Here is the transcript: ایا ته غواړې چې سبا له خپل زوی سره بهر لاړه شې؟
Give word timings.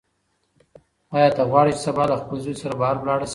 ایا 1.15 1.29
ته 1.35 1.43
غواړې 1.49 1.71
چې 1.75 1.81
سبا 1.87 2.03
له 2.11 2.15
خپل 2.21 2.37
زوی 2.43 2.55
سره 2.61 2.73
بهر 2.81 2.95
لاړه 3.07 3.25
شې؟ 3.25 3.29